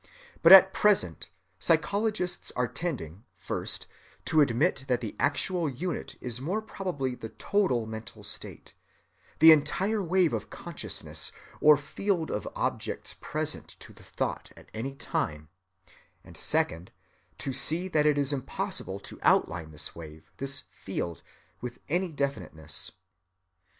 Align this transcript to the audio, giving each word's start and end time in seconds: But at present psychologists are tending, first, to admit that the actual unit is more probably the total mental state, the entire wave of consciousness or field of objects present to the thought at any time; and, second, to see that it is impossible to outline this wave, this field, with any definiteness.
But 0.41 0.51
at 0.51 0.73
present 0.73 1.29
psychologists 1.59 2.51
are 2.55 2.67
tending, 2.67 3.23
first, 3.35 3.85
to 4.25 4.41
admit 4.41 4.85
that 4.87 4.99
the 4.99 5.15
actual 5.19 5.69
unit 5.69 6.15
is 6.19 6.41
more 6.41 6.59
probably 6.59 7.13
the 7.13 7.29
total 7.29 7.85
mental 7.85 8.23
state, 8.23 8.73
the 9.37 9.51
entire 9.51 10.01
wave 10.01 10.33
of 10.33 10.49
consciousness 10.49 11.31
or 11.59 11.77
field 11.77 12.31
of 12.31 12.47
objects 12.55 13.13
present 13.21 13.77
to 13.79 13.93
the 13.93 14.01
thought 14.01 14.51
at 14.57 14.71
any 14.73 14.95
time; 14.95 15.49
and, 16.23 16.35
second, 16.35 16.89
to 17.37 17.53
see 17.53 17.87
that 17.87 18.07
it 18.07 18.17
is 18.17 18.33
impossible 18.33 18.99
to 19.01 19.19
outline 19.21 19.69
this 19.69 19.95
wave, 19.95 20.31
this 20.37 20.61
field, 20.71 21.21
with 21.61 21.77
any 21.89 22.11
definiteness. 22.11 22.89